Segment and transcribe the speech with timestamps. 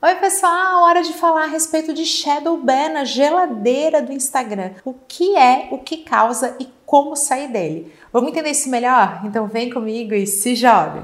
[0.00, 4.70] Oi, pessoal, hora de falar a respeito de Shadow Ban, a geladeira do Instagram.
[4.84, 7.92] O que é, o que causa e como sair dele.
[8.12, 9.22] Vamos entender isso melhor?
[9.24, 11.02] Então vem comigo e se joga.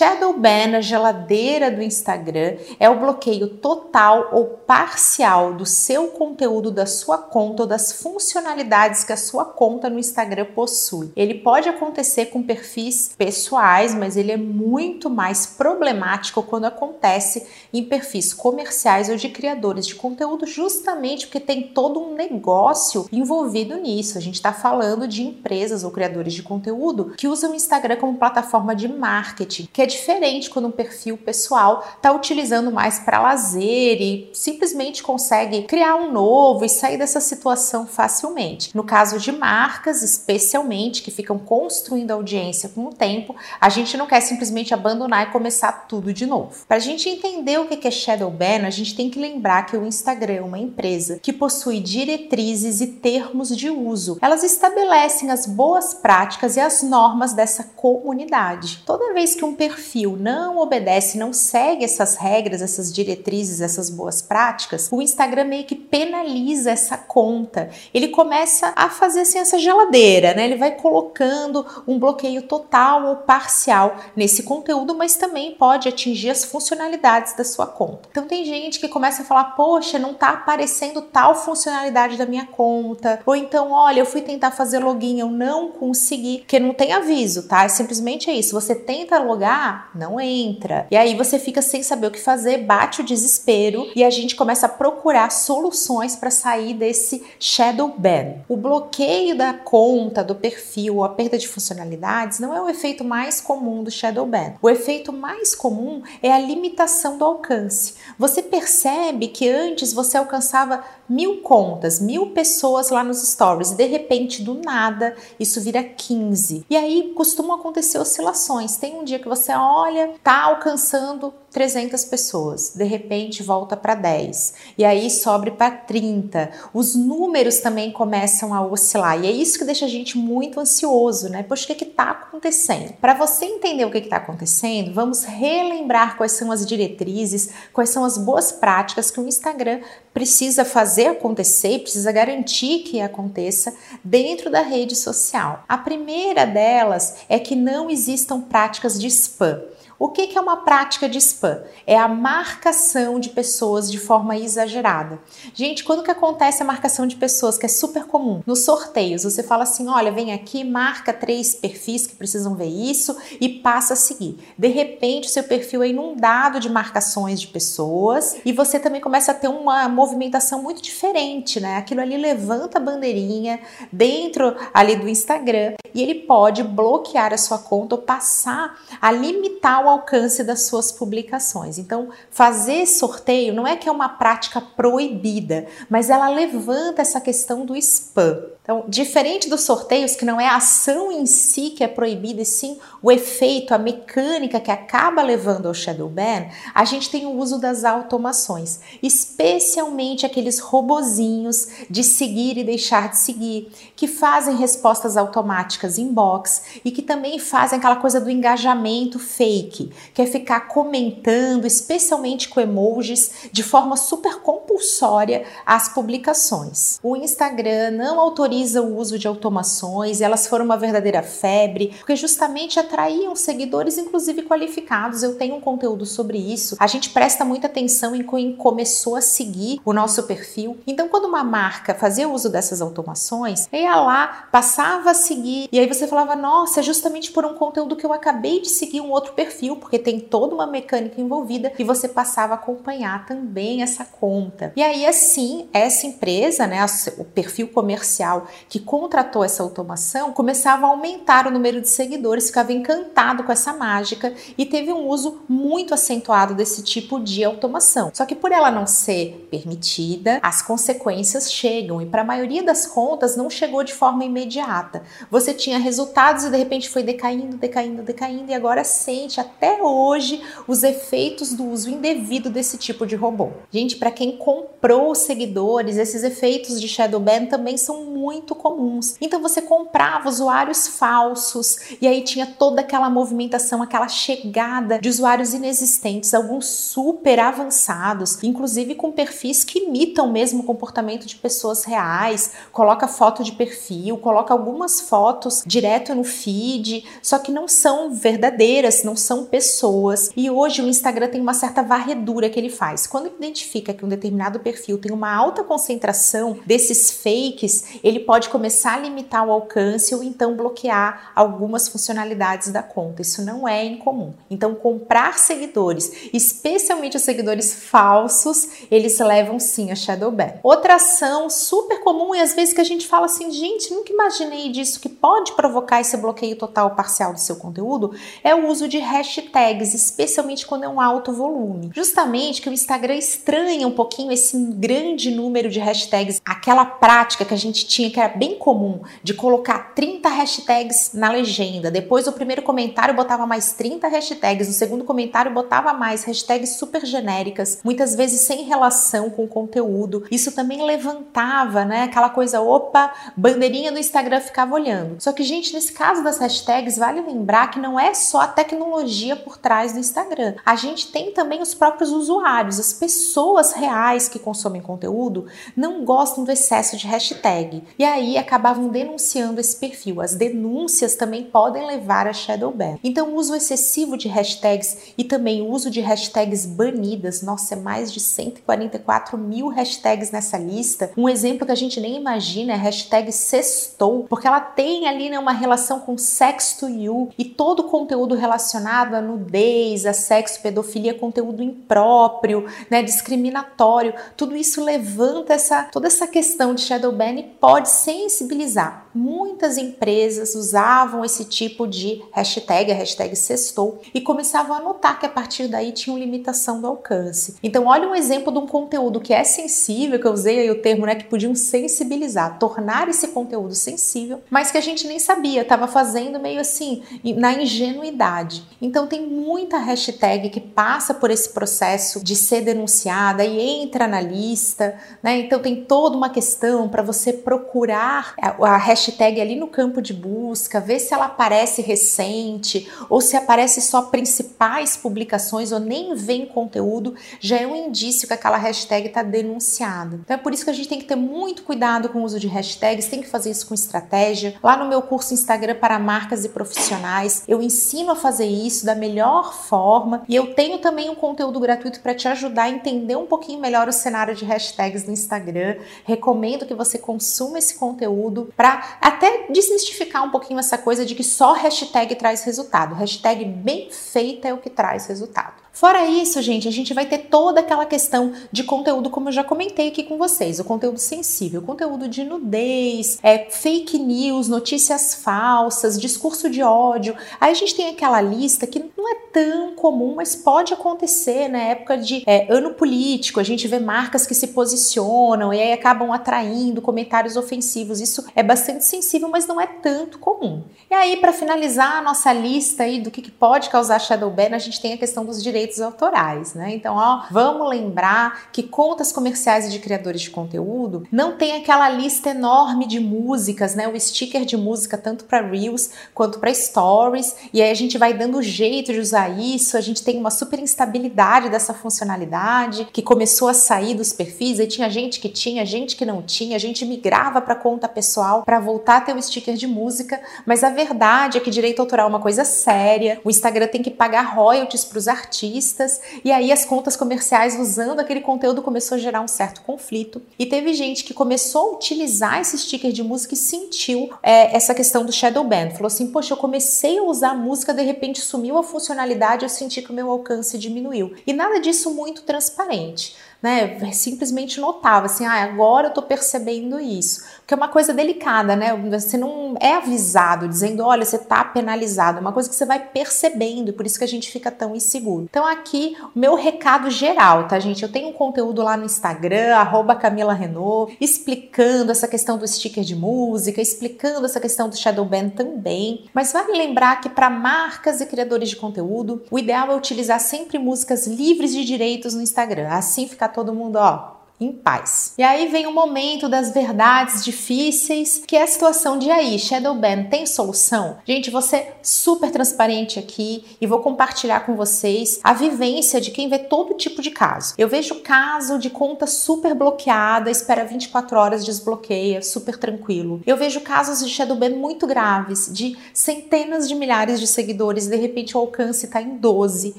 [0.00, 6.70] Shadow Ban, a geladeira do Instagram, é o bloqueio total ou parcial do seu conteúdo
[6.70, 11.12] da sua conta ou das funcionalidades que a sua conta no Instagram possui.
[11.14, 17.84] Ele pode acontecer com perfis pessoais, mas ele é muito mais problemático quando acontece em
[17.84, 24.16] perfis comerciais ou de criadores de conteúdo, justamente porque tem todo um negócio envolvido nisso.
[24.16, 28.16] A gente está falando de empresas ou criadores de conteúdo que usam o Instagram como
[28.16, 34.00] plataforma de marketing que é diferente quando um perfil pessoal está utilizando mais para lazer
[34.00, 38.74] e simplesmente consegue criar um novo e sair dessa situação facilmente.
[38.74, 44.06] No caso de marcas, especialmente que ficam construindo audiência com o tempo, a gente não
[44.06, 46.64] quer simplesmente abandonar e começar tudo de novo.
[46.66, 49.76] Para a gente entender o que é shadow ban, a gente tem que lembrar que
[49.76, 54.18] o Instagram é uma empresa que possui diretrizes e termos de uso.
[54.20, 58.82] Elas estabelecem as boas práticas e as normas dessa comunidade.
[58.84, 59.69] Toda vez que um perfil
[60.18, 65.74] não obedece, não segue essas regras, essas diretrizes, essas boas práticas, o Instagram meio que
[65.74, 67.70] penaliza essa conta.
[67.92, 70.44] Ele começa a fazer assim essa geladeira, né?
[70.44, 76.44] Ele vai colocando um bloqueio total ou parcial nesse conteúdo, mas também pode atingir as
[76.44, 78.08] funcionalidades da sua conta.
[78.10, 82.46] Então tem gente que começa a falar: "Poxa, não tá aparecendo tal funcionalidade da minha
[82.46, 83.20] conta".
[83.26, 87.48] Ou então, olha, eu fui tentar fazer login, eu não consegui, porque não tem aviso,
[87.48, 87.64] tá?
[87.64, 88.54] É simplesmente é isso.
[88.54, 89.59] Você tenta logar
[89.94, 90.86] não entra.
[90.90, 94.36] E aí você fica sem saber o que fazer, bate o desespero e a gente
[94.36, 98.42] começa a procurar soluções para sair desse shadow ban.
[98.48, 103.40] O bloqueio da conta, do perfil, a perda de funcionalidades não é o efeito mais
[103.40, 104.54] comum do shadow ban.
[104.62, 107.94] O efeito mais comum é a limitação do alcance.
[108.18, 113.84] Você percebe que antes você alcançava mil contas, mil pessoas lá nos stories e de
[113.84, 116.64] repente do nada isso vira 15.
[116.70, 118.76] E aí costumam acontecer oscilações.
[118.76, 124.54] Tem um dia que você olha, tá alcançando 300 pessoas, de repente volta para 10
[124.78, 126.50] e aí sobe para 30.
[126.72, 131.28] Os números também começam a oscilar e é isso que deixa a gente muito ansioso,
[131.28, 131.42] né?
[131.42, 132.92] Poxa, o que que tá acontecendo?
[133.00, 137.90] Para você entender o que que tá acontecendo, vamos relembrar quais são as diretrizes, quais
[137.90, 139.80] são as boas práticas que o Instagram
[140.14, 143.74] precisa fazer acontecer, precisa garantir que aconteça
[144.04, 145.64] dentro da rede social.
[145.68, 149.60] A primeira delas é que não existam práticas de spam.
[150.02, 151.62] O que é uma prática de spam?
[151.86, 155.20] É a marcação de pessoas de forma exagerada.
[155.52, 158.40] Gente, quando que acontece a marcação de pessoas, que é super comum?
[158.46, 163.14] Nos sorteios, você fala assim: olha, vem aqui, marca três perfis que precisam ver isso
[163.38, 164.38] e passa a seguir.
[164.56, 169.32] De repente, o seu perfil é inundado de marcações de pessoas e você também começa
[169.32, 171.76] a ter uma movimentação muito diferente, né?
[171.76, 173.60] Aquilo ali levanta a bandeirinha
[173.92, 179.84] dentro ali do Instagram e ele pode bloquear a sua conta ou passar a limitar
[179.84, 181.78] o alcance das suas publicações.
[181.78, 187.64] Então, fazer sorteio não é que é uma prática proibida, mas ela levanta essa questão
[187.64, 188.42] do spam.
[188.70, 192.44] Então, diferente dos sorteios, que não é a ação em si que é proibida, e
[192.44, 197.32] sim o efeito, a mecânica que acaba levando ao shadow ban, a gente tem o
[197.32, 205.16] uso das automações, especialmente aqueles robozinhos de seguir e deixar de seguir, que fazem respostas
[205.16, 211.66] automáticas inbox e que também fazem aquela coisa do engajamento fake, que é ficar comentando,
[211.66, 217.00] especialmente com emojis, de forma super compulsória as publicações.
[217.02, 222.78] O Instagram não autoriza o uso de automações, elas foram uma verdadeira febre, porque justamente
[222.78, 225.22] atraíam seguidores, inclusive qualificados.
[225.22, 226.76] Eu tenho um conteúdo sobre isso.
[226.78, 230.78] A gente presta muita atenção em quem começou a seguir o nosso perfil.
[230.86, 235.86] Então, quando uma marca fazia uso dessas automações, ia lá, passava a seguir, e aí
[235.86, 239.32] você falava: Nossa, é justamente por um conteúdo que eu acabei de seguir um outro
[239.32, 244.72] perfil, porque tem toda uma mecânica envolvida, e você passava a acompanhar também essa conta.
[244.76, 246.84] E aí, assim, essa empresa, né,
[247.18, 252.72] o perfil comercial que contratou essa automação começava a aumentar o número de seguidores, ficava
[252.72, 258.10] encantado com essa mágica e teve um uso muito acentuado desse tipo de automação.
[258.14, 262.86] Só que por ela não ser permitida, as consequências chegam e para a maioria das
[262.86, 265.02] contas não chegou de forma imediata.
[265.30, 270.42] Você tinha resultados e de repente foi decaindo, decaindo, decaindo e agora sente até hoje
[270.66, 273.50] os efeitos do uso indevido desse tipo de robô.
[273.70, 279.16] Gente, para quem comprou seguidores, esses efeitos de shadow ban também são muito muito comuns.
[279.20, 285.52] Então você comprava usuários falsos e aí tinha toda aquela movimentação, aquela chegada de usuários
[285.52, 292.52] inexistentes, alguns super avançados, inclusive com perfis que imitam mesmo o comportamento de pessoas reais,
[292.70, 299.02] coloca foto de perfil, coloca algumas fotos direto no feed, só que não são verdadeiras,
[299.02, 300.30] não são pessoas.
[300.36, 303.08] E hoje o Instagram tem uma certa varredura que ele faz.
[303.08, 308.94] Quando identifica que um determinado perfil tem uma alta concentração desses fakes, ele pode começar
[308.94, 313.22] a limitar o alcance ou então bloquear algumas funcionalidades da conta.
[313.22, 314.32] Isso não é incomum.
[314.50, 320.52] Então, comprar seguidores, especialmente os seguidores falsos, eles levam sim a shadow ban.
[320.62, 324.70] Outra ação super comum e às vezes que a gente fala assim, gente, nunca imaginei
[324.70, 328.88] disso que pode provocar esse bloqueio total ou parcial do seu conteúdo, é o uso
[328.88, 331.90] de hashtags, especialmente quando é um alto volume.
[331.94, 337.54] Justamente que o Instagram estranha um pouquinho esse grande número de hashtags, aquela prática que
[337.54, 342.32] a gente tinha que era bem comum de colocar 30 hashtags na legenda, depois o
[342.32, 348.14] primeiro comentário botava mais 30 hashtags, no segundo comentário botava mais hashtags super genéricas, muitas
[348.14, 350.24] vezes sem relação com o conteúdo.
[350.30, 355.20] Isso também levantava, né, aquela coisa, opa, bandeirinha do Instagram ficava olhando.
[355.20, 359.36] Só que, gente, nesse caso das hashtags, vale lembrar que não é só a tecnologia
[359.36, 360.54] por trás do Instagram.
[360.64, 365.46] A gente tem também os próprios usuários, as pessoas reais que consomem conteúdo
[365.76, 367.82] não gostam do excesso de hashtag.
[368.00, 370.22] E aí acabavam denunciando esse perfil.
[370.22, 372.96] As denúncias também podem levar a shadow ban.
[373.04, 377.76] Então, o uso excessivo de hashtags e também o uso de hashtags banidas, nossa, é
[377.76, 381.10] mais de 144 mil hashtags nessa lista.
[381.14, 385.28] Um exemplo que a gente nem imagina é a hashtag sextou, porque ela tem ali
[385.28, 390.14] né, uma relação com sex to you e todo o conteúdo relacionado à nudez, a
[390.14, 397.12] sexo, pedofilia, conteúdo impróprio, né, discriminatório, tudo isso levanta essa toda essa questão de shadow
[397.12, 399.04] ban e pode sensibilizar.
[399.14, 405.26] Muitas empresas usavam esse tipo de hashtag, a hashtag sextou, e começavam a notar que
[405.26, 407.56] a partir daí tinham limitação do alcance.
[407.62, 410.80] Então, olha um exemplo de um conteúdo que é sensível, que eu usei aí o
[410.80, 415.62] termo, né, que podiam sensibilizar, tornar esse conteúdo sensível, mas que a gente nem sabia,
[415.62, 417.02] estava fazendo meio assim,
[417.36, 418.62] na ingenuidade.
[418.80, 424.20] Então, tem muita hashtag que passa por esse processo de ser denunciada e entra na
[424.20, 425.38] lista, né?
[425.38, 430.80] Então, tem toda uma questão para você procurar a hashtag ali no campo de busca,
[430.80, 437.14] ver se ela aparece recente ou se aparece só principais publicações ou nem vem conteúdo,
[437.40, 440.20] já é um indício que aquela hashtag está denunciada.
[440.22, 442.38] Então, é por isso que a gente tem que ter muito cuidado com o uso
[442.38, 444.54] de hashtags, tem que fazer isso com estratégia.
[444.62, 448.94] Lá no meu curso Instagram para marcas e profissionais, eu ensino a fazer isso da
[448.94, 453.26] melhor forma e eu tenho também um conteúdo gratuito para te ajudar a entender um
[453.26, 455.76] pouquinho melhor o cenário de hashtags no Instagram.
[456.04, 461.24] Recomendo que você consuma esse conteúdo para até desmistificar um pouquinho essa coisa de que
[461.24, 462.94] só hashtag traz resultado.
[462.94, 465.59] Hashtag bem feita é o que traz resultado.
[465.80, 469.42] Fora isso, gente, a gente vai ter toda aquela questão de conteúdo, como eu já
[469.42, 475.98] comentei aqui com vocês, o conteúdo sensível, conteúdo de nudez, é, fake news, notícias falsas,
[475.98, 477.16] discurso de ódio.
[477.40, 481.60] Aí a gente tem aquela lista que não é tão comum, mas pode acontecer na
[481.60, 483.40] época de é, ano político.
[483.40, 488.02] A gente vê marcas que se posicionam e aí acabam atraindo comentários ofensivos.
[488.02, 490.62] Isso é bastante sensível, mas não é tanto comum.
[490.90, 494.50] E aí, para finalizar a nossa lista aí do que, que pode causar shadow ban,
[494.52, 496.74] a gente tem a questão dos direitos direitos autorais, né?
[496.74, 502.30] Então, ó, vamos lembrar que contas comerciais de criadores de conteúdo não tem aquela lista
[502.30, 503.88] enorme de músicas, né?
[503.88, 508.12] O sticker de música tanto para Reels quanto para Stories, e aí a gente vai
[508.12, 513.48] dando jeito de usar isso, a gente tem uma super instabilidade dessa funcionalidade que começou
[513.48, 516.84] a sair dos perfis, e tinha gente que tinha, gente que não tinha, a gente
[516.84, 521.38] migrava para conta pessoal para voltar a ter o sticker de música, mas a verdade
[521.38, 524.98] é que direito autoral é uma coisa séria, o Instagram tem que pagar royalties para
[524.98, 529.28] os artistas artistas, e aí as contas comerciais usando aquele conteúdo começou a gerar um
[529.28, 530.22] certo conflito.
[530.38, 534.74] E teve gente que começou a utilizar esse sticker de música e sentiu é, essa
[534.74, 535.70] questão do shadow ban.
[535.70, 539.48] Falou assim: Poxa, eu comecei a usar a música, de repente sumiu a funcionalidade, eu
[539.48, 541.14] senti que o meu alcance diminuiu.
[541.26, 543.78] E nada disso muito transparente né?
[543.92, 547.24] Simplesmente notava assim, ah, agora eu tô percebendo isso.
[547.38, 548.76] Porque é uma coisa delicada, né?
[548.90, 552.18] Você não é avisado dizendo, olha, você tá penalizado.
[552.18, 555.26] É uma coisa que você vai percebendo por isso que a gente fica tão inseguro.
[555.28, 557.82] Então aqui, meu recado geral, tá, gente?
[557.82, 559.56] Eu tenho um conteúdo lá no Instagram,
[560.00, 565.28] Camila Renault, explicando essa questão do sticker de música, explicando essa questão do Shadow Ban
[565.28, 566.04] também.
[566.14, 570.58] Mas vale lembrar que para marcas e criadores de conteúdo, o ideal é utilizar sempre
[570.58, 572.68] músicas livres de direitos no Instagram.
[572.68, 575.12] Assim fica todo mundo, ó, em paz.
[575.18, 579.74] E aí vem o momento das verdades difíceis, que é a situação de aí, Shadow
[579.74, 580.96] Ban tem solução?
[581.04, 586.38] Gente, ser super transparente aqui e vou compartilhar com vocês a vivência de quem vê
[586.38, 587.54] todo tipo de caso.
[587.58, 593.20] Eu vejo caso de conta super bloqueada, espera 24 horas, desbloqueia, super tranquilo.
[593.26, 597.96] Eu vejo casos de Shadow Ban muito graves, de centenas de milhares de seguidores, de
[597.96, 599.74] repente o alcance está em 12,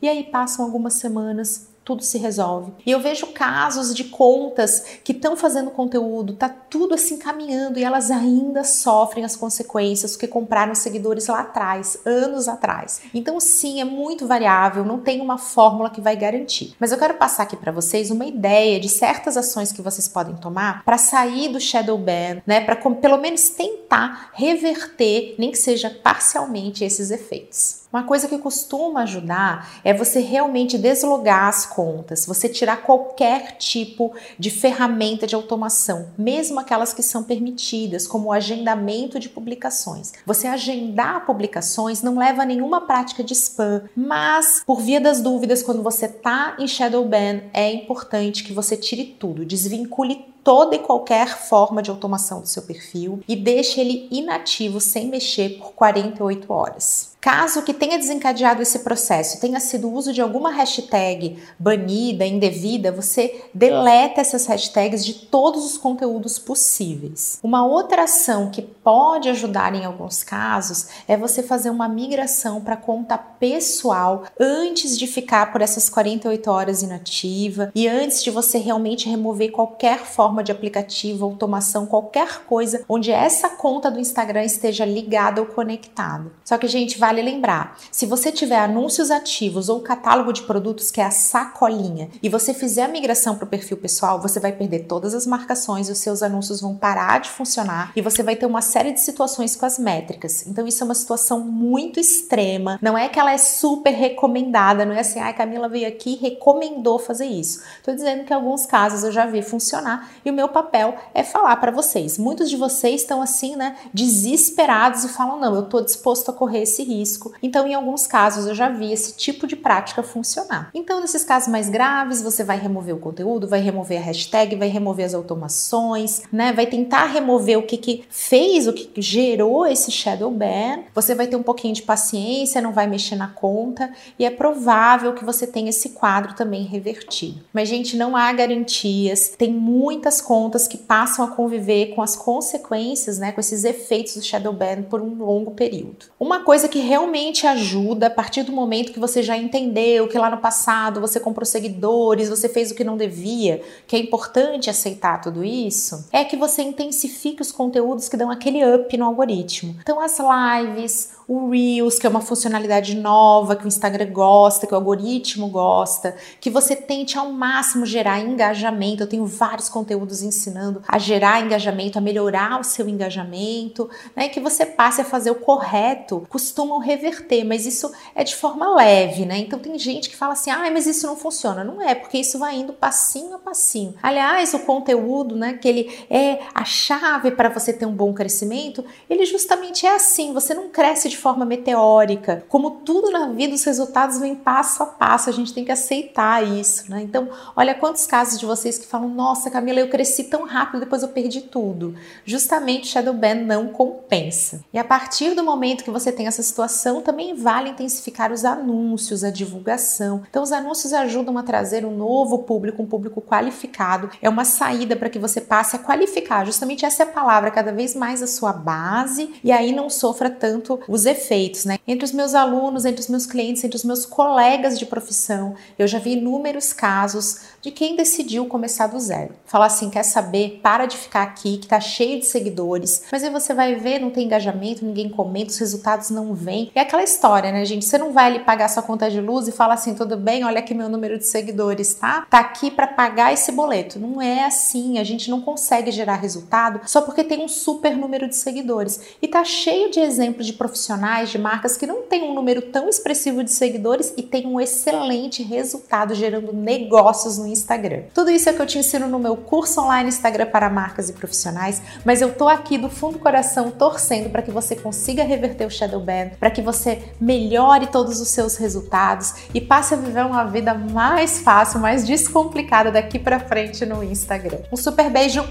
[0.00, 2.72] e aí passam algumas semanas, tudo se resolve.
[2.84, 7.84] E eu vejo casos de contas que estão fazendo conteúdo, tá tudo assim caminhando e
[7.84, 13.02] elas ainda sofrem as consequências porque compraram seguidores lá atrás, anos atrás.
[13.14, 16.74] Então sim, é muito variável, não tem uma fórmula que vai garantir.
[16.80, 20.34] Mas eu quero passar aqui para vocês uma ideia de certas ações que vocês podem
[20.34, 25.88] tomar para sair do shadow ban, né, para pelo menos tentar reverter, nem que seja
[26.02, 27.85] parcialmente esses efeitos.
[27.96, 34.12] Uma coisa que costuma ajudar é você realmente deslogar as contas, você tirar qualquer tipo
[34.38, 40.12] de ferramenta de automação, mesmo aquelas que são permitidas, como o agendamento de publicações.
[40.26, 45.62] Você agendar publicações não leva a nenhuma prática de spam, mas por via das dúvidas,
[45.62, 50.78] quando você está em shadow ban, é importante que você tire tudo, desvincule toda e
[50.78, 56.52] qualquer forma de automação do seu perfil e deixe ele inativo sem mexer por 48
[56.52, 57.16] horas.
[57.26, 62.92] Caso que tenha desencadeado esse processo tenha sido o uso de alguma hashtag banida, indevida,
[62.92, 67.40] você deleta essas hashtags de todos os conteúdos possíveis.
[67.42, 72.76] Uma outra ação que pode ajudar em alguns casos é você fazer uma migração para
[72.76, 79.08] conta pessoal antes de ficar por essas 48 horas inativa e antes de você realmente
[79.08, 85.40] remover qualquer forma de aplicativo, automação, qualquer coisa onde essa conta do Instagram esteja ligada
[85.40, 86.30] ou conectada.
[86.44, 91.00] Só que, gente, vale lembrar: se você tiver anúncios ativos ou catálogo de produtos que
[91.00, 94.84] é a sacolinha e você fizer a migração para o perfil pessoal, você vai perder
[94.86, 98.62] todas as marcações os seus anúncios vão parar de funcionar e você vai ter uma
[98.62, 100.46] série de situações com as métricas.
[100.46, 102.78] Então, isso é uma situação muito extrema.
[102.80, 106.12] Não é que ela é super recomendada, não é assim, ai, ah, Camila veio aqui
[106.12, 107.62] e recomendou fazer isso.
[107.78, 111.22] Estou dizendo que em alguns casos eu já vi funcionar e o meu papel é
[111.22, 112.18] falar para vocês.
[112.18, 116.62] Muitos de vocês estão assim, né, desesperados e falam: não, eu estou disposto a correr
[116.62, 117.32] esse risco.
[117.40, 120.70] Então, em alguns casos, eu já vi esse tipo de prática funcionar.
[120.74, 124.68] Então, nesses casos mais graves, você vai remover o conteúdo, vai remover a hashtag, vai
[124.68, 126.52] remover as automações, né?
[126.52, 130.80] Vai tentar remover o que, que fez, o que gerou esse shadow ban.
[130.92, 135.14] Você vai ter um pouquinho de paciência, não vai mexer na conta e é provável
[135.14, 137.42] que você tenha esse quadro também revertido.
[137.52, 139.32] Mas, gente, não há garantias.
[139.36, 144.22] Tem muitas contas que passam a conviver com as consequências, né, com esses efeitos do
[144.22, 146.06] shadow ban por um longo período.
[146.18, 150.30] Uma coisa que realmente ajuda a partir do momento que você já entendeu que lá
[150.30, 155.20] no passado você comprou seguidores, você fez o que não devia, que é importante aceitar
[155.20, 159.76] tudo isso, é que você intensifique os conteúdos que dão aquele up no algoritmo.
[159.80, 164.72] Então as lives, o Reels, que é uma funcionalidade nova que o Instagram gosta, que
[164.72, 169.02] o algoritmo gosta, que você tente ao máximo gerar engajamento.
[169.02, 174.28] Eu tenho vários conteúdos ensinando a gerar engajamento, a melhorar o seu engajamento, né?
[174.28, 179.26] Que você passe a fazer o correto, costumam reverter, mas isso é de forma leve,
[179.26, 179.38] né?
[179.38, 181.64] Então tem gente que fala assim: "Ah, mas isso não funciona".
[181.64, 183.94] Não é, porque isso vai indo passinho a passinho.
[184.02, 188.84] Aliás, o conteúdo, né, que ele é a chave para você ter um bom crescimento,
[189.10, 192.44] ele justamente é assim, você não cresce de de forma meteórica.
[192.48, 196.46] Como tudo na vida, os resultados vêm passo a passo, a gente tem que aceitar
[196.46, 197.02] isso, né?
[197.02, 201.02] Então, olha quantos casos de vocês que falam: Nossa, Camila, eu cresci tão rápido, depois
[201.02, 201.94] eu perdi tudo.
[202.24, 204.62] Justamente Shadow Ban não compensa.
[204.72, 209.24] E a partir do momento que você tem essa situação, também vale intensificar os anúncios,
[209.24, 210.22] a divulgação.
[210.28, 214.10] Então, os anúncios ajudam a trazer um novo público, um público qualificado.
[214.20, 216.44] É uma saída para que você passe a qualificar.
[216.44, 220.28] Justamente essa é a palavra, cada vez mais a sua base, e aí não sofra
[220.28, 221.78] tanto os efeitos, né?
[221.86, 225.86] Entre os meus alunos, entre os meus clientes, entre os meus colegas de profissão, eu
[225.86, 229.34] já vi inúmeros casos de quem decidiu começar do zero.
[229.44, 230.60] Falar assim, quer saber?
[230.62, 233.02] Para de ficar aqui, que tá cheio de seguidores.
[233.10, 236.70] Mas aí você vai ver, não tem engajamento, ninguém comenta, os resultados não vêm.
[236.76, 237.84] É aquela história, né, gente?
[237.84, 240.60] Você não vai ali pagar sua conta de luz e fala assim, tudo bem, olha
[240.60, 242.24] aqui meu número de seguidores, tá?
[242.30, 243.98] Tá aqui para pagar esse boleto.
[243.98, 248.28] Não é assim, a gente não consegue gerar resultado só porque tem um super número
[248.28, 249.00] de seguidores.
[249.20, 252.88] E tá cheio de exemplos de profissionais de marcas que não têm um número tão
[252.88, 258.02] expressivo de seguidores e têm um excelente resultado gerando negócios no Instagram.
[258.14, 261.12] Tudo isso é que eu te ensino no meu curso online Instagram para marcas e
[261.12, 265.66] profissionais, mas eu tô aqui do fundo do coração torcendo para que você consiga reverter
[265.66, 270.24] o shadow ban, para que você melhore todos os seus resultados e passe a viver
[270.24, 274.58] uma vida mais fácil, mais descomplicada daqui para frente no Instagram.
[274.70, 275.44] Um super beijo,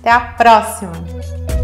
[0.00, 1.59] até a próxima!